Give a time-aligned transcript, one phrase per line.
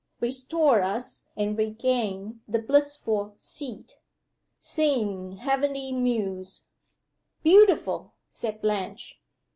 [0.19, 3.99] Restore us and regain the blissful seat.
[4.57, 6.63] Sing heavenly Muse"
[7.43, 9.21] "Beautiful!" said Blanche.